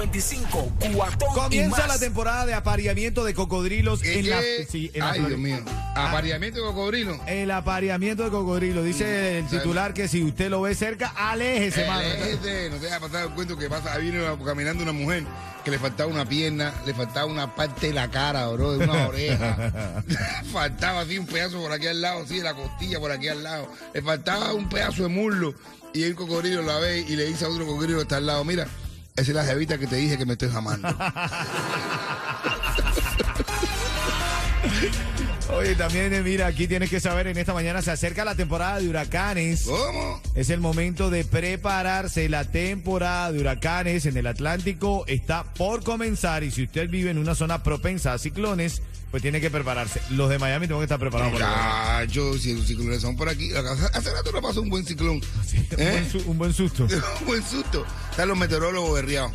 Ritmo 0.00 0.70
95, 0.70 0.72
cuatón 0.94 1.28
y 1.30 1.34
Comienza 1.34 1.78
más. 1.78 1.88
la 1.88 1.98
temporada 1.98 2.46
de 2.46 2.54
apareamiento 2.54 3.24
de 3.24 3.34
cocodrilos 3.34 4.02
en 4.02 4.30
la, 4.30 4.40
sí, 4.68 4.90
en 4.94 5.00
la 5.00 5.10
Ay. 5.12 5.20
Dios 5.24 5.38
mío. 5.38 5.58
Apareamiento 5.94 6.60
de 6.60 6.66
cocodrilo. 6.66 7.20
El 7.26 7.50
apareamiento 7.50 8.24
de 8.24 8.30
cocodrilos. 8.30 8.84
Dice 8.84 9.38
el 9.38 9.46
titular 9.46 9.92
que 9.92 10.08
si 10.08 10.22
usted 10.22 10.50
lo 10.50 10.62
ve 10.62 10.74
cerca, 10.74 11.08
aléjese, 11.16 11.86
mano. 11.86 12.00
Este, 12.00 12.70
no 12.70 12.76
te 12.76 12.86
deja 12.86 13.00
pasar 13.00 13.26
el 13.26 13.30
cuento 13.34 13.56
que 13.56 13.68
pasa, 13.68 13.94
ahí 13.94 14.10
viene 14.10 14.24
caminando 14.44 14.82
una 14.82 14.92
mujer 14.92 15.24
que 15.64 15.70
le 15.70 15.78
faltaba 15.78 16.10
una 16.10 16.24
pierna, 16.24 16.72
le 16.86 16.94
faltaba 16.94 17.26
una 17.26 17.54
parte 17.54 17.88
de 17.88 17.92
la 17.92 18.10
cara, 18.10 18.48
bro, 18.48 18.78
de 18.78 18.84
una 18.84 19.08
oreja. 19.08 20.02
faltaba 20.52 21.00
así 21.00 21.18
un 21.18 21.26
pedazo 21.26 21.60
por 21.60 21.72
aquí 21.72 21.86
al 21.86 22.00
lado, 22.00 22.22
así 22.22 22.38
de 22.38 22.44
la 22.44 22.54
costilla 22.54 22.98
por 22.98 23.12
aquí 23.12 23.28
al 23.28 23.42
lado. 23.42 23.70
Le 23.92 24.02
faltaba 24.02 24.54
un 24.54 24.68
pedazo 24.68 25.02
de 25.02 25.08
muslo. 25.08 25.54
Y 25.92 26.04
el 26.04 26.14
cocodrilo 26.14 26.62
la 26.62 26.78
ve 26.78 27.00
y 27.00 27.16
le 27.16 27.26
dice 27.26 27.44
a 27.44 27.48
otro 27.48 27.66
cocodrilo 27.66 27.98
que 27.98 28.02
está 28.02 28.18
al 28.18 28.26
lado, 28.26 28.44
mira, 28.44 28.68
esa 29.20 29.30
es 29.30 29.36
la 29.36 29.44
jevita 29.44 29.78
que 29.78 29.86
te 29.86 29.96
dije 29.96 30.16
que 30.18 30.26
me 30.26 30.32
estoy 30.32 30.50
jamando. 30.50 30.88
Oye, 35.52 35.74
también, 35.74 36.14
eh, 36.14 36.22
mira, 36.22 36.46
aquí 36.46 36.68
tienes 36.68 36.88
que 36.88 37.00
saber, 37.00 37.26
en 37.26 37.36
esta 37.36 37.52
mañana 37.52 37.82
se 37.82 37.90
acerca 37.90 38.24
la 38.24 38.34
temporada 38.34 38.78
de 38.78 38.88
huracanes. 38.88 39.64
¿Cómo? 39.64 40.20
Es 40.34 40.48
el 40.48 40.60
momento 40.60 41.10
de 41.10 41.24
prepararse. 41.24 42.28
La 42.28 42.44
temporada 42.44 43.32
de 43.32 43.40
huracanes 43.40 44.06
en 44.06 44.16
el 44.16 44.26
Atlántico 44.26 45.04
está 45.06 45.44
por 45.54 45.82
comenzar 45.82 46.44
y 46.44 46.50
si 46.50 46.62
usted 46.64 46.88
vive 46.88 47.10
en 47.10 47.18
una 47.18 47.34
zona 47.34 47.62
propensa 47.62 48.12
a 48.12 48.18
ciclones, 48.18 48.80
pues 49.10 49.22
tiene 49.22 49.40
que 49.40 49.50
prepararse. 49.50 50.00
Los 50.10 50.28
de 50.30 50.38
Miami 50.38 50.66
tienen 50.66 50.80
que 50.80 50.84
estar 50.84 50.98
preparados. 50.98 51.32
ahora. 51.34 52.00
Muchacho, 52.00 52.38
si 52.38 52.54
los 52.54 52.66
ciclones 52.66 53.00
son 53.02 53.16
por 53.16 53.28
aquí, 53.28 53.50
hace 53.52 54.12
rato 54.12 54.30
no 54.32 54.40
pasó 54.40 54.62
un 54.62 54.68
buen 54.70 54.84
ciclón. 54.86 55.16
Un, 55.16 55.22
¿Eh? 55.78 55.90
buen 55.90 56.10
su- 56.10 56.30
un 56.30 56.38
buen 56.38 56.52
susto. 56.52 56.84
un 57.20 57.26
buen 57.26 57.42
susto. 57.42 57.84
Están 58.10 58.28
los 58.28 58.38
meteorólogos 58.38 58.94
berriados. 58.94 59.32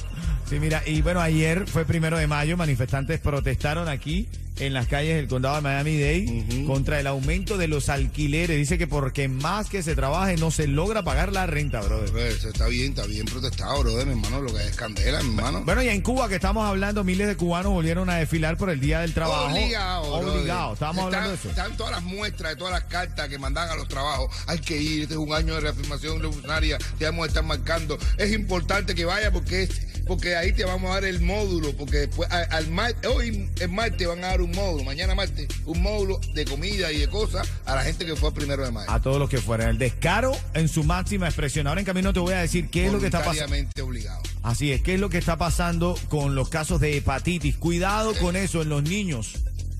Sí, 0.49 0.59
mira, 0.59 0.83
y 0.85 1.01
bueno, 1.01 1.19
ayer 1.21 1.67
fue 1.67 1.85
primero 1.85 2.17
de 2.17 2.27
mayo, 2.27 2.55
manifestantes 2.55 3.19
protestaron 3.19 3.87
aquí 3.89 4.27
en 4.57 4.73
las 4.73 4.87
calles 4.87 5.15
del 5.15 5.27
condado 5.27 5.55
de 5.55 5.61
Miami-Dade 5.61 6.65
contra 6.65 6.99
el 6.99 7.07
aumento 7.07 7.57
de 7.57 7.67
los 7.67 7.89
alquileres. 7.89 8.57
Dice 8.57 8.77
que 8.77 8.87
porque 8.87 9.27
más 9.27 9.69
que 9.69 9.83
se 9.83 9.95
trabaje 9.95 10.37
no 10.37 10.51
se 10.51 10.67
logra 10.67 11.03
pagar 11.03 11.33
la 11.33 11.45
renta, 11.45 11.81
brother. 11.81 12.15
Eso 12.27 12.49
está 12.49 12.67
bien, 12.67 12.91
está 12.91 13.05
bien 13.05 13.25
protestado, 13.25 13.81
brother, 13.81 14.05
mi 14.07 14.13
hermano, 14.13 14.41
lo 14.41 14.53
que 14.53 14.63
es 14.63 14.75
candela, 14.75 15.21
mi 15.23 15.29
hermano. 15.29 15.63
Bueno, 15.65 15.83
y 15.83 15.89
en 15.89 16.01
Cuba 16.01 16.29
que 16.29 16.35
estamos 16.35 16.65
hablando, 16.65 17.03
miles 17.03 17.27
de 17.27 17.35
cubanos 17.35 17.73
volvieron 17.73 18.09
a 18.09 18.15
desfilar 18.15 18.57
por 18.57 18.69
el 18.69 18.79
Día 18.79 19.01
del 19.01 19.13
Trabajo. 19.13 19.53
Obligado. 19.53 20.13
Obligado, 20.13 20.73
estábamos 20.73 21.05
hablando 21.05 21.29
de 21.29 21.35
eso. 21.35 21.49
Están 21.49 21.75
todas 21.77 21.91
las 21.91 22.03
muestras 22.03 22.51
de 22.51 22.55
todas 22.57 22.73
las 22.73 22.83
cartas 22.85 23.27
que 23.29 23.37
mandan 23.37 23.69
a 23.69 23.75
los 23.75 23.87
trabajos. 23.87 24.29
Hay 24.47 24.59
que 24.59 24.77
ir, 24.77 25.03
este 25.03 25.15
es 25.15 25.19
un 25.19 25.33
año 25.33 25.55
de 25.55 25.61
reafirmación 25.61 26.21
revolucionaria, 26.21 26.77
te 26.97 27.05
vamos 27.05 27.25
a 27.25 27.27
estar 27.27 27.43
marcando. 27.43 27.97
Es 28.17 28.33
importante 28.33 28.95
que 28.95 29.05
vaya 29.05 29.31
porque 29.31 29.63
es, 29.63 29.81
porque 30.07 30.35
ahí 30.35 30.51
te 30.53 30.65
vamos 30.65 30.91
a 30.91 30.95
dar 30.95 31.05
el 31.05 31.21
módulo, 31.21 31.71
porque 31.75 31.97
después 31.97 32.29
a- 32.31 32.43
al 32.55 32.69
mar- 32.69 32.95
hoy 33.13 33.49
en 33.59 33.73
martes 33.75 34.07
van 34.07 34.23
a 34.23 34.27
dar 34.27 34.41
un 34.41 34.51
módulo, 34.51 34.83
mañana 34.83 35.15
martes, 35.15 35.47
un 35.65 35.81
módulo 35.81 36.19
de 36.33 36.45
comida 36.45 36.91
y 36.91 36.99
de 36.99 37.07
cosas 37.09 37.47
a 37.65 37.75
la 37.75 37.83
gente 37.83 38.05
que 38.05 38.15
fue 38.15 38.29
el 38.29 38.35
primero 38.35 38.63
de 38.65 38.71
mayo. 38.71 38.89
A 38.89 39.01
todos 39.01 39.17
los 39.19 39.29
que 39.29 39.37
fueran. 39.39 39.69
El 39.69 39.77
descaro 39.77 40.31
en 40.53 40.67
su 40.67 40.83
máxima 40.83 41.27
expresión. 41.27 41.67
Ahora 41.67 41.81
en 41.81 41.85
camino 41.85 42.13
te 42.13 42.19
voy 42.19 42.33
a 42.33 42.39
decir 42.41 42.69
qué 42.69 42.85
es 42.87 42.91
lo 42.91 42.99
que 42.99 43.05
está 43.07 43.23
pasando. 43.23 43.55
Obligado. 43.83 44.21
Así 44.43 44.71
es, 44.71 44.81
¿qué 44.81 44.93
es 44.95 44.99
lo 44.99 45.09
que 45.09 45.17
está 45.17 45.37
pasando 45.37 45.97
con 46.09 46.35
los 46.35 46.49
casos 46.49 46.79
de 46.79 46.97
hepatitis? 46.97 47.55
Cuidado 47.57 48.13
con 48.15 48.35
eso 48.35 48.61
en 48.61 48.69
los 48.69 48.83
niños. 48.83 49.33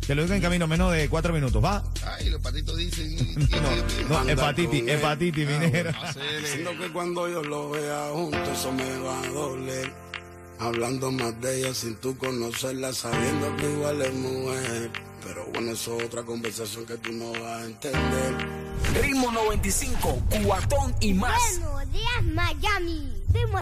Te 0.05 0.13
lo 0.13 0.21
digo 0.21 0.35
en 0.35 0.41
camino, 0.41 0.67
menos 0.67 0.94
de 0.94 1.09
cuatro 1.09 1.33
minutos, 1.33 1.63
¿va? 1.63 1.83
Ay, 2.05 2.29
los 2.29 2.39
patitos 2.39 2.77
dicen. 2.77 3.16
No, 4.09 4.23
no, 4.23 4.29
hepatitis, 4.29 4.83
hepatitis, 4.88 5.47
minero. 5.47 5.91
Diciendo 6.41 6.71
que 6.79 6.91
cuando 6.94 7.27
yo 7.27 7.41
lo 7.41 7.71
vea 7.71 8.09
juntos 8.13 8.39
eso 8.53 8.71
me 8.71 8.97
va 9.00 9.19
a 9.23 9.27
doler. 9.29 9.91
Hablando 10.59 11.11
más 11.11 11.39
de 11.41 11.59
ella 11.59 11.73
sin 11.73 11.95
tú 11.95 12.17
conocerla, 12.17 12.93
sabiendo 12.93 13.55
que 13.57 13.71
igual 13.71 14.01
es 14.01 14.13
mujer. 14.13 14.91
Pero 15.23 15.45
bueno, 15.53 15.71
eso 15.71 15.97
es 15.97 16.05
otra 16.05 16.23
conversación 16.23 16.85
que 16.85 16.97
tú 16.97 17.11
no 17.11 17.31
vas 17.31 17.61
a 17.61 17.66
entender. 17.66 18.35
Ritmo 19.01 19.31
95, 19.31 20.21
cuatón 20.45 20.95
y 21.01 21.13
más. 21.13 21.59
Días, 21.95 22.23
Miami. 22.33 23.11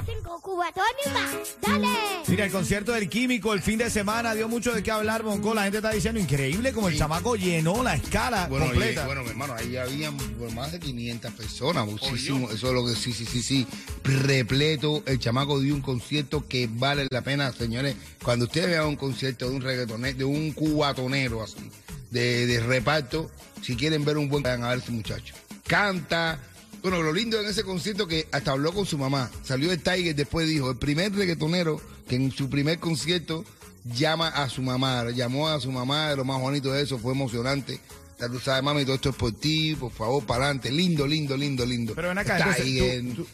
5, 0.05 0.41
Cubatón 0.41 0.83
y 1.05 1.09
más. 1.09 1.55
Dale. 1.61 1.87
Mira, 2.27 2.45
el 2.45 2.51
concierto 2.51 2.91
del 2.93 3.09
Químico 3.09 3.53
el 3.53 3.61
fin 3.61 3.77
de 3.79 3.89
semana 3.89 4.33
dio 4.33 4.47
mucho 4.47 4.71
de 4.73 4.81
qué 4.83 4.91
hablar, 4.91 5.23
Bonco. 5.23 5.53
La 5.53 5.63
gente 5.63 5.77
está 5.77 5.91
diciendo 5.91 6.19
increíble 6.19 6.73
como 6.73 6.89
el 6.89 6.97
chamaco 6.97 7.35
llenó 7.35 7.83
la 7.83 7.95
escala 7.95 8.47
Bueno, 8.47 8.67
completa. 8.67 9.05
bueno, 9.05 9.23
mi 9.23 9.29
hermano, 9.29 9.53
ahí 9.55 9.75
habían 9.77 10.15
por 10.17 10.51
más 10.53 10.71
de 10.71 10.79
500 10.79 11.31
personas, 11.33 11.85
muchísimo. 11.85 12.49
Eso 12.51 12.67
es 12.67 12.73
lo 12.73 12.85
que 12.85 12.95
sí, 12.95 13.13
sí, 13.13 13.25
sí, 13.25 13.41
sí. 13.41 13.67
Repleto. 14.03 15.03
El 15.05 15.19
chamaco 15.19 15.59
dio 15.59 15.73
un 15.73 15.81
concierto 15.81 16.47
que 16.47 16.69
vale 16.71 17.07
la 17.09 17.21
pena, 17.21 17.51
señores. 17.51 17.95
Cuando 18.23 18.45
ustedes 18.45 18.67
vean 18.67 18.87
un 18.87 18.95
concierto 18.95 19.49
de 19.49 19.55
un 19.55 19.61
reggaetonero, 19.61 20.17
de 20.17 20.23
un 20.25 20.51
cubatonero 20.53 21.43
así, 21.43 21.69
de, 22.11 22.45
de 22.45 22.59
reparto, 22.59 23.31
si 23.61 23.75
quieren 23.75 24.05
ver 24.05 24.17
un 24.17 24.29
buen, 24.29 24.43
vayan 24.43 24.63
a 24.63 24.69
ver 24.69 24.79
ese 24.79 24.91
muchacho. 24.91 25.33
Canta. 25.67 26.39
Bueno, 26.83 27.01
lo 27.01 27.11
lindo 27.13 27.39
en 27.39 27.47
ese 27.47 27.63
concierto 27.63 28.07
que 28.07 28.27
hasta 28.31 28.51
habló 28.51 28.73
con 28.73 28.85
su 28.85 28.97
mamá. 28.97 29.31
Salió 29.43 29.71
el 29.71 29.81
Tiger 29.81 30.13
después 30.15 30.47
dijo, 30.47 30.69
el 30.69 30.77
primer 30.77 31.13
reggaetonero 31.15 31.81
que 32.07 32.15
en 32.17 32.31
su 32.31 32.49
primer 32.49 32.77
concierto 32.79 33.45
llama 33.85 34.27
a 34.27 34.49
su 34.49 34.61
mamá, 34.61 35.09
llamó 35.11 35.47
a 35.47 35.59
su 35.61 35.71
mamá, 35.71 36.13
lo 36.15 36.25
más 36.25 36.39
bonito 36.41 36.71
de 36.71 36.81
eso, 36.83 36.97
fue 36.99 37.13
emocionante. 37.13 37.79
Ya 38.19 38.27
tú 38.29 38.39
sabes, 38.39 38.61
mami, 38.63 38.83
todo 38.83 38.95
esto 38.95 39.09
es 39.09 39.15
por 39.15 39.31
ti, 39.31 39.75
por 39.75 39.91
favor, 39.91 40.23
para 40.25 40.45
adelante. 40.45 40.71
Lindo, 40.71 41.07
lindo, 41.07 41.35
lindo, 41.37 41.65
lindo. 41.65 41.93
Pero 41.95 42.09
ven 42.09 42.17
acá, 42.17 42.37
entonces, 42.37 43.15
tú, 43.15 43.23
tú- 43.23 43.27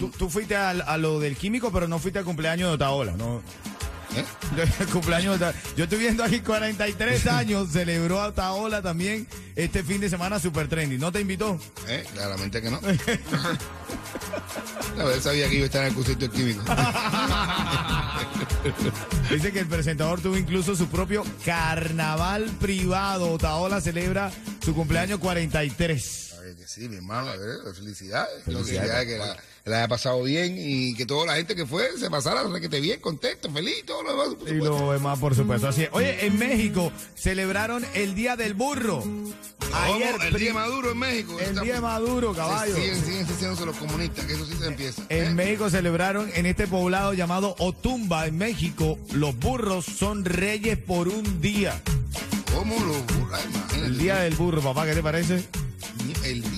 tú- 0.00 0.18
tú 0.18 0.30
fuiste 0.30 0.56
al- 0.56 0.82
a, 0.82 0.96
lo 0.96 1.20
del 1.20 1.36
Químico, 1.36 1.70
pero 1.72 1.86
no 1.88 1.98
fuiste 1.98 2.18
al 2.20 2.24
cumpleaños 2.24 2.68
de 2.70 2.74
Otaola, 2.74 3.12
¿no? 3.16 3.42
¿Eh? 4.16 4.24
El 4.80 4.86
cumpleaños. 4.86 5.40
Yo 5.76 5.84
estoy 5.84 5.98
viendo 5.98 6.24
aquí 6.24 6.40
43 6.40 7.26
años, 7.28 7.70
celebró 7.70 8.20
a 8.20 8.28
Otaola 8.28 8.82
también 8.82 9.26
este 9.56 9.82
fin 9.82 10.00
de 10.00 10.08
semana 10.08 10.38
super 10.38 10.68
trendy. 10.68 10.98
¿No 10.98 11.12
te 11.12 11.20
invitó? 11.20 11.58
¿Eh? 11.88 12.04
Claramente 12.12 12.62
que 12.62 12.70
no. 12.70 12.80
A 14.98 15.04
ver, 15.04 15.20
sabía 15.20 15.48
que 15.48 15.56
iba 15.56 15.64
a 15.64 15.66
estar 15.66 15.84
en 15.84 15.96
el 15.96 16.18
del 16.18 16.30
químico. 16.30 16.62
Dice 19.30 19.52
que 19.52 19.58
el 19.58 19.66
presentador 19.66 20.20
tuvo 20.20 20.36
incluso 20.36 20.76
su 20.76 20.86
propio 20.86 21.24
carnaval 21.44 22.44
privado. 22.60 23.32
Otaola 23.32 23.80
celebra 23.80 24.30
su 24.64 24.72
cumpleaños 24.74 25.18
43. 25.18 26.23
Ver, 26.44 26.56
que 26.56 26.68
sí, 26.68 26.90
mi 26.90 26.96
hermano, 26.96 27.30
a 27.30 27.36
ver, 27.36 27.56
felicidades. 27.74 28.44
Felicidades, 28.44 29.06
que 29.06 29.16
la, 29.16 29.34
que 29.64 29.70
la 29.70 29.78
haya 29.78 29.88
pasado 29.88 30.22
bien 30.22 30.56
y 30.58 30.94
que 30.94 31.06
toda 31.06 31.24
la 31.24 31.36
gente 31.36 31.56
que 31.56 31.64
fue 31.64 31.96
se 31.98 32.10
pasara 32.10 32.42
requete 32.42 32.80
bien, 32.80 33.00
contento, 33.00 33.50
feliz, 33.50 33.82
todo 33.86 34.02
lo 34.02 34.10
demás. 34.10 34.34
por 34.34 34.48
Y 34.50 34.54
lo 34.56 34.92
demás, 34.92 35.18
por 35.18 35.34
supuesto. 35.34 35.68
Así 35.68 35.84
es. 35.84 35.88
Oye, 35.92 36.26
en 36.26 36.38
México 36.38 36.92
celebraron 37.14 37.86
el 37.94 38.14
Día 38.14 38.36
del 38.36 38.52
Burro. 38.52 39.02
Ayer, 39.72 40.16
el 40.20 40.34
día 40.34 40.48
de 40.48 40.52
Maduro 40.52 40.90
en 40.90 40.98
México. 40.98 41.40
el 41.40 41.60
Día 41.60 41.74
de 41.76 41.80
Maduro, 41.80 42.34
caballo. 42.34 42.74
Siguen, 42.74 43.02
siguen 43.02 43.26
haciéndose 43.26 43.64
los 43.64 43.76
comunistas, 43.76 44.26
que 44.26 44.34
eso 44.34 44.44
sí 44.44 44.54
se 44.58 44.66
empieza. 44.66 45.02
En 45.08 45.28
¿eh? 45.28 45.30
México 45.30 45.70
celebraron 45.70 46.30
en 46.34 46.44
este 46.44 46.66
poblado 46.66 47.14
llamado 47.14 47.56
Otumba, 47.58 48.26
en 48.26 48.36
México, 48.36 48.98
los 49.12 49.34
burros 49.38 49.86
son 49.86 50.26
reyes 50.26 50.76
por 50.76 51.08
un 51.08 51.40
día. 51.40 51.80
¿Cómo 52.54 52.78
lo 52.80 52.92
burla? 53.14 53.40
Imagínate. 53.42 53.86
El 53.86 53.98
Día 53.98 54.16
del 54.16 54.34
Burro, 54.34 54.60
papá, 54.60 54.84
¿qué 54.84 54.94
te 54.94 55.02
parece? 55.02 55.63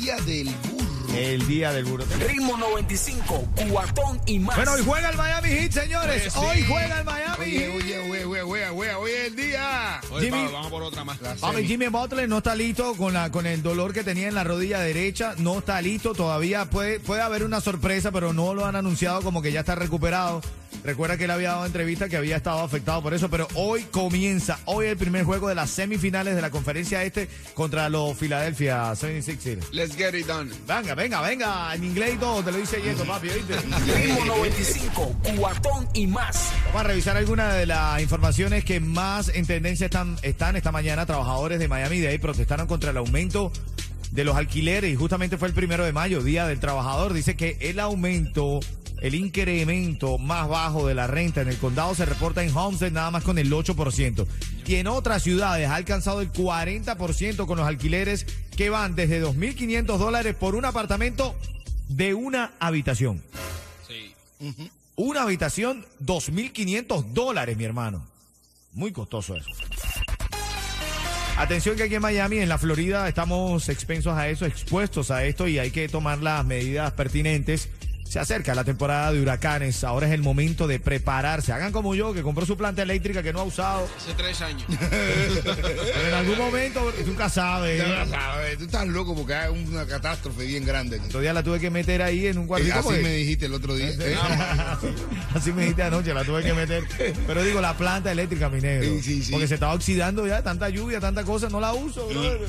Día 0.06 0.16
del 0.24 0.46
burro. 0.46 1.14
El 1.16 1.46
Día 1.48 1.72
del 1.72 1.84
Burro. 1.84 2.04
Ritmo 2.28 2.56
95, 2.56 3.48
cuatón 3.72 4.20
y 4.26 4.38
más. 4.38 4.54
Bueno, 4.54 4.74
hoy 4.74 4.82
juega 4.86 5.08
el 5.08 5.16
Miami 5.16 5.48
Heat, 5.48 5.72
señores. 5.72 6.36
Oye, 6.36 6.46
Hoy 6.48 6.56
sí. 6.58 6.64
juega 6.68 6.98
el 7.00 7.04
Miami 7.04 7.42
Oye, 7.44 7.58
Heat. 7.58 7.74
oye, 7.74 7.98
oye, 7.98 8.24
oye, 8.24 8.42
oye, 8.42 8.68
oye, 8.68 8.94
hoy 8.94 9.10
es 9.10 9.26
el 9.26 9.34
día. 9.34 10.00
Jimmy, 10.20 10.46
vamos 10.52 10.70
por 10.70 10.84
otra 10.84 11.02
más. 11.02 11.18
Semi. 11.40 11.66
Jimmy 11.66 11.88
Butler 11.88 12.28
no 12.28 12.38
está 12.38 12.54
listo 12.54 12.94
con 12.94 13.14
la 13.14 13.32
con 13.32 13.46
el 13.46 13.64
dolor 13.64 13.92
que 13.92 14.04
tenía 14.04 14.28
en 14.28 14.36
la 14.36 14.44
rodilla 14.44 14.78
derecha, 14.78 15.34
no 15.38 15.58
está 15.58 15.82
listo 15.82 16.14
todavía, 16.14 16.66
puede 16.70 17.00
puede 17.00 17.22
haber 17.22 17.42
una 17.42 17.60
sorpresa, 17.60 18.12
pero 18.12 18.32
no 18.32 18.54
lo 18.54 18.64
han 18.64 18.76
anunciado 18.76 19.22
como 19.22 19.42
que 19.42 19.50
ya 19.50 19.60
está 19.60 19.74
recuperado. 19.74 20.40
Recuerda 20.84 21.16
que 21.16 21.24
él 21.24 21.30
había 21.30 21.50
dado 21.50 21.66
entrevista 21.66 22.08
que 22.08 22.16
había 22.16 22.36
estado 22.36 22.60
afectado 22.60 23.02
por 23.02 23.14
eso, 23.14 23.28
pero 23.28 23.48
hoy 23.54 23.82
comienza, 23.90 24.58
hoy 24.66 24.86
el 24.86 24.96
primer 24.96 25.24
juego 25.24 25.48
de 25.48 25.54
las 25.54 25.70
semifinales 25.70 26.34
de 26.34 26.42
la 26.42 26.50
conferencia 26.50 27.02
este 27.02 27.28
contra 27.54 27.88
los 27.88 28.16
Philadelphia 28.16 28.92
76ers. 28.92 29.70
Let's 29.72 29.96
get 29.96 30.14
it 30.14 30.26
done. 30.26 30.50
Venga, 30.66 30.94
venga, 30.94 31.20
venga, 31.20 31.74
en 31.74 31.84
inglés 31.84 32.14
y 32.14 32.18
todo, 32.18 32.42
te 32.42 32.52
lo 32.52 32.58
dice 32.58 32.80
Yeto, 32.80 33.04
papi, 33.04 33.28
¿oíste? 33.28 33.56
Ritmo 33.56 34.24
95, 34.24 35.16
cuatón 35.36 35.88
y 35.94 36.06
más. 36.06 36.52
Vamos 36.66 36.80
a 36.80 36.84
revisar 36.84 37.16
algunas 37.16 37.54
de 37.54 37.66
las 37.66 38.00
informaciones 38.00 38.64
que 38.64 38.80
más 38.80 39.28
en 39.28 39.46
tendencia 39.46 39.86
están, 39.86 40.16
están 40.22 40.56
esta 40.56 40.72
mañana. 40.72 41.06
Trabajadores 41.06 41.58
de 41.58 41.68
Miami 41.68 42.00
Dade 42.00 42.18
protestaron 42.18 42.66
contra 42.66 42.90
el 42.90 42.96
aumento 42.96 43.52
de 44.12 44.24
los 44.24 44.36
alquileres, 44.36 44.92
y 44.92 44.96
justamente 44.96 45.36
fue 45.36 45.48
el 45.48 45.54
primero 45.54 45.84
de 45.84 45.92
mayo, 45.92 46.22
Día 46.22 46.46
del 46.46 46.60
Trabajador, 46.60 47.12
dice 47.12 47.36
que 47.36 47.58
el 47.60 47.80
aumento, 47.80 48.60
el 49.00 49.14
incremento 49.14 50.18
más 50.18 50.48
bajo 50.48 50.86
de 50.86 50.94
la 50.94 51.06
renta 51.06 51.42
en 51.42 51.48
el 51.48 51.58
condado 51.58 51.94
se 51.94 52.06
reporta 52.06 52.42
en 52.42 52.56
Homestead 52.56 52.92
nada 52.92 53.10
más 53.10 53.24
con 53.24 53.38
el 53.38 53.52
8%. 53.52 54.26
Y 54.66 54.74
en 54.76 54.86
otras 54.86 55.22
ciudades 55.22 55.68
ha 55.68 55.74
alcanzado 55.74 56.20
el 56.20 56.32
40% 56.32 57.46
con 57.46 57.58
los 57.58 57.66
alquileres 57.66 58.26
que 58.56 58.70
van 58.70 58.96
desde 58.96 59.22
2.500 59.22 59.98
dólares 59.98 60.34
por 60.34 60.54
un 60.54 60.64
apartamento 60.64 61.34
de 61.88 62.14
una 62.14 62.52
habitación. 62.58 63.22
Una 64.96 65.22
habitación, 65.22 65.84
2.500 66.04 67.04
dólares, 67.12 67.56
mi 67.56 67.64
hermano. 67.64 68.06
Muy 68.72 68.92
costoso 68.92 69.36
eso. 69.36 69.50
Atención 71.38 71.76
que 71.76 71.82
aquí 71.82 71.94
en 71.94 72.02
Miami, 72.02 72.38
en 72.38 72.48
la 72.48 72.56
Florida, 72.56 73.06
estamos 73.06 73.68
expensos 73.68 74.14
a 74.14 74.28
eso, 74.30 74.46
expuestos 74.46 75.10
a 75.10 75.24
esto 75.24 75.46
y 75.46 75.58
hay 75.58 75.70
que 75.70 75.86
tomar 75.86 76.22
las 76.22 76.46
medidas 76.46 76.92
pertinentes. 76.92 77.68
Se 78.16 78.20
acerca 78.20 78.54
la 78.54 78.64
temporada 78.64 79.12
de 79.12 79.20
huracanes, 79.20 79.84
ahora 79.84 80.06
es 80.06 80.14
el 80.14 80.22
momento 80.22 80.66
de 80.66 80.80
prepararse. 80.80 81.52
Hagan 81.52 81.70
como 81.70 81.94
yo, 81.94 82.14
que 82.14 82.22
compró 82.22 82.46
su 82.46 82.56
planta 82.56 82.80
eléctrica 82.80 83.22
que 83.22 83.30
no 83.30 83.40
ha 83.40 83.42
usado. 83.42 83.86
Hace 83.94 84.14
tres 84.14 84.40
años. 84.40 84.64
Pero 85.44 85.52
en 86.08 86.14
algún 86.14 86.38
momento, 86.38 86.80
tú 86.98 87.08
nunca 87.08 87.28
sabes. 87.28 87.84
Tú 88.56 88.64
estás 88.64 88.86
loco 88.86 89.14
porque 89.14 89.34
hay 89.34 89.52
una 89.52 89.84
catástrofe 89.84 90.46
bien 90.46 90.64
grande. 90.64 90.96
aquí. 90.98 91.08
Todavía 91.10 91.34
la 91.34 91.42
tuve 91.42 91.60
que 91.60 91.68
meter 91.68 92.00
ahí 92.00 92.26
en 92.26 92.38
un 92.38 92.44
Eh, 92.44 92.48
cuartito. 92.48 92.72
Así 92.72 92.82
porque- 92.84 93.02
me 93.02 93.12
dijiste 93.16 93.44
el 93.44 93.52
otro 93.52 93.74
día. 93.74 93.90
Eh, 94.00 94.16
Así 95.34 95.52
me 95.52 95.60
dijiste 95.62 95.82
anoche, 95.82 96.14
la 96.14 96.24
tuve 96.24 96.42
que 96.42 96.54
meter. 96.54 96.84
Pero 97.26 97.42
digo, 97.44 97.60
la 97.60 97.76
planta 97.76 98.10
eléctrica, 98.10 98.48
mi 98.48 98.62
negro. 98.62 98.88
Sí, 98.94 99.02
sí, 99.02 99.22
sí. 99.24 99.30
Porque 99.32 99.46
se 99.46 99.54
estaba 99.54 99.74
oxidando 99.74 100.26
ya, 100.26 100.42
tanta 100.42 100.70
lluvia, 100.70 101.00
tanta 101.00 101.22
cosa, 101.22 101.50
no 101.50 101.60
la 101.60 101.74
uso, 101.74 102.08
brother. 102.08 102.40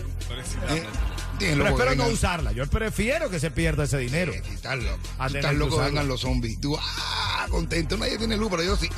Pero 1.39 1.67
espero 1.67 1.95
no 1.95 2.07
usarla. 2.07 2.51
Yo 2.51 2.65
prefiero 2.67 3.29
que 3.29 3.39
se 3.39 3.51
pierda 3.51 3.83
ese 3.83 3.97
dinero. 3.97 4.33
Eh, 4.33 4.41
Estás 4.53 4.77
loco. 4.77 4.99
Estás 5.25 5.85
vengan 5.85 6.07
los 6.07 6.21
zombies. 6.21 6.59
Tú, 6.59 6.77
ah, 6.79 7.45
contento. 7.49 7.97
Nadie 7.97 8.17
tiene 8.17 8.37
luz, 8.37 8.49
pero 8.49 8.63
yo 8.63 8.75
sí. 8.75 8.89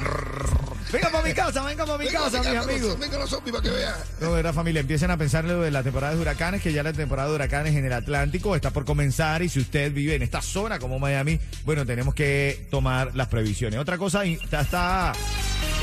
Venga 0.92 1.10
para 1.10 1.24
mi 1.28 1.34
casa, 1.34 1.64
venga 1.64 1.86
para 1.86 1.98
mi 2.00 2.06
Venga, 2.06 2.20
casa, 2.20 2.42
venga, 2.42 2.50
mis 2.50 2.60
venga, 2.60 2.74
amigos. 2.74 3.00
Vengan 3.00 3.20
los 3.20 3.30
zombies 3.30 3.56
para 3.56 3.64
que 3.64 3.70
vean. 3.70 3.96
No, 4.22 4.32
verdad, 4.32 4.54
familia, 4.54 4.82
empiecen 4.82 5.12
a 5.12 5.18
pensar 5.18 5.46
en 5.46 5.52
lo 5.52 5.62
de 5.62 5.72
la 5.72 5.84
temporada 5.84 6.16
de 6.16 6.22
huracanes, 6.22 6.62
que 6.62 6.74
ya 6.74 6.82
la 6.82 6.94
temporada 6.94 7.30
de 7.30 7.36
huracanes 7.36 7.76
en 7.76 7.86
el 7.86 7.94
Atlántico 7.94 8.56
está 8.56 8.72
por 8.72 8.86
comenzar 8.86 9.42
y 9.44 9.50
si 9.50 9.60
usted 9.60 9.94
vive 9.94 10.16
en 10.16 10.24
esta 10.24 10.42
zona 10.42 10.80
como 10.80 10.98
Miami, 10.98 11.40
bueno, 11.66 11.86
tenemos 11.86 12.16
que 12.16 12.68
tomar 12.72 13.16
las 13.16 13.28
previsiones. 13.28 13.80
Otra 13.80 13.98
cosa, 13.98 14.26
está, 14.26 14.62
está, 14.62 15.14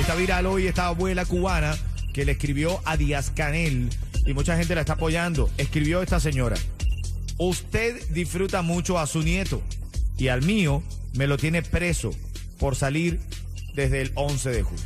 está 0.00 0.14
viral 0.17 0.47
hoy 0.47 0.67
esta 0.67 0.87
abuela 0.87 1.25
cubana 1.25 1.76
que 2.12 2.25
le 2.25 2.32
escribió 2.32 2.81
a 2.85 2.97
Díaz 2.97 3.31
Canel 3.31 3.91
y 4.26 4.34
mucha 4.34 4.56
gente 4.56 4.75
la 4.75 4.82
está 4.82 4.94
apoyando. 4.94 5.50
Escribió 5.56 6.02
esta 6.02 6.20
señora, 6.20 6.56
usted 7.38 8.08
disfruta 8.11 8.62
mucho 8.62 8.99
a 8.99 9.06
su 9.06 9.23
nieto 9.23 9.62
y 10.19 10.28
al 10.28 10.43
mío 10.43 10.82
me 11.14 11.26
lo 11.26 11.38
tiene 11.38 11.62
preso 11.62 12.11
por 12.58 12.76
salir 12.76 13.20
desde 13.75 14.02
el 14.02 14.12
11 14.14 14.50
de 14.50 14.62
julio. 14.62 14.84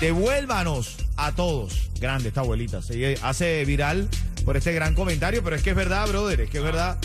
Devuélvanos 0.00 0.96
a 1.16 1.32
todos. 1.32 1.90
Grande 2.00 2.28
esta 2.28 2.40
abuelita. 2.40 2.80
Se 2.80 3.18
hace 3.22 3.64
viral 3.66 4.08
por 4.44 4.56
este 4.56 4.72
gran 4.72 4.94
comentario, 4.94 5.44
pero 5.44 5.56
es 5.56 5.62
que 5.62 5.70
es 5.70 5.76
verdad, 5.76 6.08
brother, 6.08 6.42
es 6.42 6.50
que 6.50 6.58
es 6.58 6.64
verdad. 6.64 6.98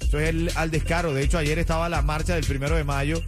Eso 0.00 0.18
es 0.18 0.28
el, 0.28 0.50
al 0.56 0.72
descaro. 0.72 1.14
De 1.14 1.22
hecho, 1.22 1.38
ayer 1.38 1.58
estaba 1.60 1.88
la 1.88 2.02
marcha 2.02 2.34
del 2.34 2.44
primero 2.44 2.74
de 2.74 2.82
mayo. 2.82 3.22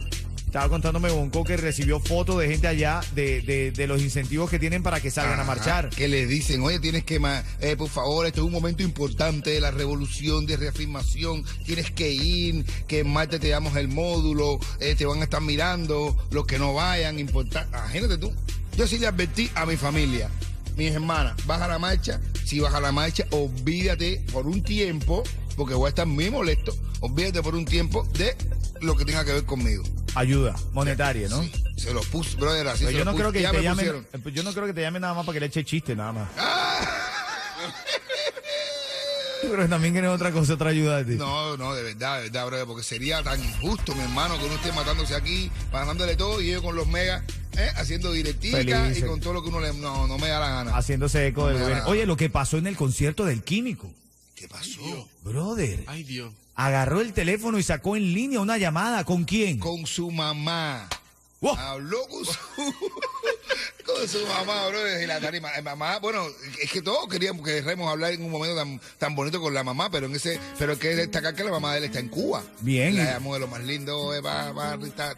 Estaba 0.53 0.69
contándome 0.69 1.09
Bonco 1.09 1.43
que 1.43 1.57
recibió 1.57 1.99
fotos 1.99 2.37
de 2.39 2.47
gente 2.47 2.67
allá 2.67 3.01
de, 3.15 3.41
de- 3.41 3.71
de 3.71 3.87
los 3.87 4.03
incentivos 4.03 4.51
que 4.51 4.59
tienen 4.59 4.83
para 4.83 5.01
que 5.01 5.09
salgan 5.09 5.39
a 5.39 5.43
marchar. 5.43 5.89
Que 5.89 6.07
les 6.07 6.29
dicen, 6.29 6.61
oye, 6.61 6.79
tienes 6.79 7.03
que, 7.03 7.19
eh, 7.59 7.75
por 7.75 7.89
favor, 7.89 8.27
esto 8.27 8.41
es 8.41 8.45
un 8.45 8.51
momento 8.51 8.83
importante 8.83 9.49
de 9.49 9.59
la 9.59 9.71
revolución, 9.71 10.45
de 10.45 10.55
reafirmación, 10.57 11.43
tienes 11.65 11.89
que 11.89 12.11
ir, 12.11 12.65
que 12.85 12.99
en 12.99 13.09
Marte 13.11 13.39
te 13.39 13.49
damos 13.49 13.75
el 13.77 13.87
módulo, 13.87 14.59
eh, 14.79 14.93
te 14.93 15.07
van 15.07 15.21
a 15.21 15.23
estar 15.23 15.41
mirando, 15.41 16.15
los 16.29 16.45
que 16.45 16.59
no 16.59 16.75
vayan, 16.75 17.17
importar. 17.17 17.65
Imagínate 17.69 18.19
tú. 18.19 18.31
Yo 18.77 18.85
sí 18.85 18.99
le 18.99 19.07
advertí 19.07 19.49
a 19.55 19.65
mi 19.65 19.75
familia, 19.75 20.29
mis 20.77 20.91
hermanas, 20.91 21.33
baja 21.47 21.67
la 21.67 21.79
marcha, 21.79 22.21
si 22.45 22.59
baja 22.59 22.79
la 22.79 22.91
marcha, 22.91 23.25
olvídate 23.31 24.21
por 24.31 24.45
un 24.45 24.61
tiempo, 24.61 25.23
porque 25.55 25.73
voy 25.73 25.87
a 25.87 25.89
estar 25.89 26.05
muy 26.07 26.29
molesto, 26.29 26.75
olvídate 27.01 27.41
por 27.41 27.55
un 27.55 27.65
tiempo 27.65 28.03
de 28.13 28.35
lo 28.81 28.95
que 28.95 29.05
tenga 29.05 29.23
que 29.25 29.33
ver 29.33 29.45
conmigo. 29.45 29.83
Ayuda 30.15 30.55
monetaria, 30.73 31.27
¿no? 31.29 31.41
Sí, 31.41 31.51
se 31.77 31.93
lo 31.93 32.01
puse, 32.01 32.37
brother, 32.37 32.67
así 32.67 32.85
Pero 32.85 32.91
se 32.91 32.97
yo 32.99 32.99
lo 32.99 33.05
no 33.05 33.11
puse. 33.11 33.21
creo 33.23 33.31
que 33.33 33.41
Ya 33.41 33.51
te 33.51 33.57
me 33.57 33.63
llamen, 33.63 34.05
yo 34.33 34.43
no 34.43 34.53
creo 34.53 34.65
que 34.67 34.73
te 34.73 34.81
llamen 34.81 35.01
nada 35.01 35.13
más 35.15 35.25
para 35.25 35.33
que 35.33 35.39
le 35.39 35.45
eche 35.47 35.63
chiste, 35.63 35.95
nada 35.95 36.11
más. 36.13 36.29
Pero 39.41 39.67
también 39.67 39.93
quieres 39.93 40.09
otra 40.09 40.31
cosa, 40.31 40.53
otra 40.53 40.69
ayuda 40.69 41.03
de 41.03 41.13
ti. 41.13 41.17
No, 41.19 41.57
no, 41.57 41.73
de 41.75 41.83
verdad, 41.83 42.17
de 42.17 42.23
verdad, 42.29 42.45
brother, 42.45 42.65
porque 42.65 42.81
sería 42.83 43.21
tan 43.23 43.43
injusto, 43.43 43.93
mi 43.93 44.01
hermano, 44.01 44.39
que 44.39 44.45
uno 44.45 44.55
esté 44.55 44.71
matándose 44.71 45.15
aquí, 45.15 45.51
pagándole 45.69 46.15
todo 46.15 46.41
y 46.41 46.49
ellos 46.49 46.61
con 46.63 46.75
los 46.77 46.87
megas, 46.87 47.23
¿eh? 47.57 47.69
haciendo 47.75 48.11
directica 48.13 48.61
y 48.61 49.01
con 49.01 49.19
todo 49.19 49.33
lo 49.33 49.43
que 49.43 49.49
uno 49.49 49.59
le. 49.59 49.73
No, 49.73 50.07
no 50.07 50.17
me 50.17 50.29
da 50.29 50.39
la 50.39 50.49
gana. 50.49 50.77
Haciéndose 50.77 51.27
eco 51.27 51.47
del 51.47 51.55
No 51.57 51.63
gobierno. 51.63 51.81
nada. 51.83 51.91
Oye, 51.91 52.05
lo 52.05 52.15
que 52.15 52.29
pasó 52.29 52.57
en 52.57 52.67
el 52.67 52.77
concierto 52.77 53.25
del 53.25 53.43
químico. 53.43 53.91
¿Qué 54.43 54.49
pasó? 54.49 55.07
Brother, 55.23 55.85
Ay, 55.87 56.03
Dios. 56.03 56.33
agarró 56.55 56.99
el 56.99 57.13
teléfono 57.13 57.57
y 57.59 57.63
sacó 57.63 57.95
en 57.95 58.13
línea 58.13 58.41
una 58.41 58.57
llamada. 58.57 59.05
¿Con 59.05 59.23
quién? 59.23 59.57
Con 59.57 59.85
su 59.87 60.11
mamá. 60.11 60.89
Habló 61.57 62.05
con 62.09 62.25
su, 62.25 62.33
con 63.85 64.05
su 64.07 64.25
mamá, 64.27 64.67
brother, 64.67 65.01
y 65.01 65.07
la 65.07 65.21
tarima. 65.21 65.49
Eh, 65.55 65.61
Mamá, 65.61 65.99
bueno, 65.99 66.25
es 66.61 66.69
que 66.69 66.81
todos 66.81 67.07
queríamos 67.07 67.45
que 67.45 67.61
queremos 67.63 67.89
hablar 67.89 68.11
en 68.11 68.23
un 68.23 68.31
momento 68.31 68.57
tan, 68.57 68.81
tan 68.97 69.15
bonito 69.15 69.39
con 69.39 69.53
la 69.53 69.63
mamá, 69.63 69.89
pero 69.89 70.07
en 70.07 70.15
ese, 70.15 70.37
pero 70.59 70.73
hay 70.73 70.77
que 70.77 70.93
destacar 70.95 71.33
que 71.35 71.43
la 71.45 71.51
mamá 71.51 71.71
de 71.71 71.77
él 71.77 71.83
está 71.85 71.99
en 71.99 72.09
Cuba. 72.09 72.43
Bien. 72.59 72.97
La 72.97 73.13
llamó 73.13 73.33
de 73.35 73.39
lo 73.39 73.47
más 73.47 73.63
lindo, 73.63 74.13
eh, 74.13 74.21
Rita, 74.77 75.15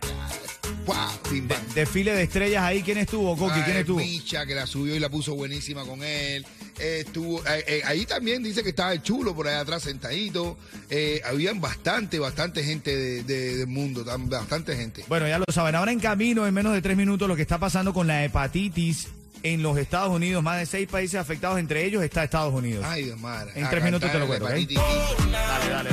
bim, 1.31 1.47
bam. 1.47 1.57
Desfile 1.73 2.13
de 2.15 2.23
estrellas 2.23 2.63
ahí. 2.63 2.81
¿Quién 2.83 2.97
estuvo, 2.99 3.35
Coqui? 3.37 3.61
¿Quién 3.61 3.77
estuvo? 3.77 3.97
Micha, 3.99 4.45
que 4.45 4.55
la 4.55 4.65
subió 4.67 4.95
y 4.95 4.99
la 4.99 5.09
puso 5.09 5.35
buenísima 5.35 5.83
con 5.85 6.03
él. 6.03 6.45
Eh, 6.79 7.03
estuvo, 7.05 7.39
eh, 7.47 7.63
eh, 7.67 7.81
ahí 7.85 8.05
también 8.05 8.43
dice 8.43 8.61
que 8.63 8.69
estaba 8.69 8.91
el 8.93 9.01
chulo 9.01 9.33
por 9.35 9.47
allá 9.47 9.61
atrás 9.61 9.83
sentadito. 9.83 10.57
Eh, 10.89 11.21
habían 11.25 11.61
bastante, 11.61 12.19
bastante 12.19 12.63
gente 12.63 12.95
de- 12.95 13.23
de- 13.23 13.57
del 13.57 13.67
mundo, 13.67 14.03
tan- 14.03 14.29
bastante 14.29 14.75
gente. 14.75 15.03
Bueno, 15.07 15.27
ya 15.27 15.39
lo 15.39 15.45
saben. 15.51 15.75
Ahora 15.75 15.91
en 15.91 15.99
camino, 15.99 16.45
en 16.45 16.53
menos 16.53 16.73
de 16.73 16.81
tres 16.81 16.97
minutos, 16.97 17.27
lo 17.27 17.35
que 17.35 17.41
está 17.43 17.57
pasando 17.59 17.93
con 17.93 18.07
la 18.07 18.23
hepatitis 18.25 19.07
en 19.43 19.61
los 19.63 19.77
Estados 19.77 20.09
Unidos. 20.13 20.43
Más 20.43 20.57
de 20.59 20.65
seis 20.65 20.88
países 20.88 21.19
afectados, 21.19 21.59
entre 21.59 21.85
ellos 21.85 22.03
está 22.03 22.23
Estados 22.23 22.53
Unidos. 22.53 22.83
Ay, 22.88 23.03
Dios 23.05 23.19
madre. 23.19 23.51
En 23.55 23.65
A 23.65 23.69
tres 23.69 23.83
minutos 23.83 24.11
te 24.11 24.19
lo 24.19 24.27
cuento. 24.27 24.45
Dale, 24.47 25.69
dale. 25.69 25.89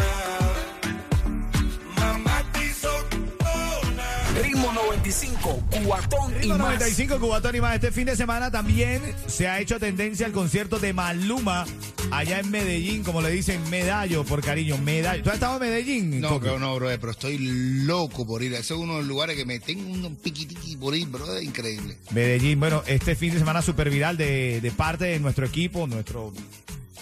95, 5.03 5.65
cuatón 5.85 6.31
y 6.31 6.39
Ritmo 6.39 6.59
más. 6.59 6.75
95 6.75 7.19
Cubatón 7.19 7.57
y 7.57 7.61
más. 7.61 7.75
Este 7.75 7.91
fin 7.91 8.05
de 8.05 8.15
semana 8.15 8.53
también 8.53 9.03
se 9.27 9.49
ha 9.49 9.59
hecho 9.59 9.81
tendencia 9.81 10.27
al 10.27 10.33
concierto 10.33 10.79
de 10.79 10.93
Maluma 10.93 11.67
allá 12.13 12.39
en 12.39 12.51
Medellín, 12.53 13.03
como 13.03 13.21
le 13.21 13.31
dicen 13.31 13.61
Medallo 13.69 14.23
por 14.23 14.43
cariño. 14.43 14.79
Medallo. 14.79 15.25
¿Tú 15.25 15.31
has 15.31 15.35
estado 15.35 15.55
en 15.57 15.71
Medellín? 15.71 16.21
No, 16.21 16.39
pero 16.39 16.61
no, 16.61 16.77
bro, 16.77 16.87
pero 17.01 17.11
estoy 17.11 17.37
loco 17.39 18.25
por 18.25 18.45
ir. 18.45 18.53
Ese 18.53 18.75
es 18.75 18.81
uno 18.81 18.93
de 18.95 18.99
los 19.01 19.09
lugares 19.09 19.37
que 19.37 19.45
me 19.45 19.59
tengo 19.59 19.91
un 20.07 20.15
piquitiqui 20.15 20.77
por 20.77 20.95
ir, 20.95 21.09
bro, 21.09 21.37
es 21.37 21.43
increíble. 21.43 21.97
Medellín, 22.13 22.61
bueno, 22.61 22.85
este 22.87 23.17
fin 23.17 23.33
de 23.33 23.41
semana 23.41 23.61
super 23.61 23.91
viral 23.91 24.17
de, 24.17 24.61
de 24.61 24.71
parte 24.71 25.07
de 25.07 25.19
nuestro 25.19 25.45
equipo, 25.45 25.89
nuestro 25.89 26.33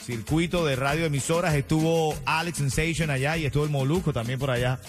circuito 0.06 0.64
de 0.64 0.74
radio 0.74 1.04
emisoras. 1.04 1.54
Estuvo 1.54 2.14
Alex 2.24 2.56
Sensation 2.56 3.10
allá 3.10 3.36
y 3.36 3.44
estuvo 3.44 3.64
el 3.64 3.70
Moluco 3.70 4.14
también 4.14 4.38
por 4.38 4.50
allá. 4.50 4.80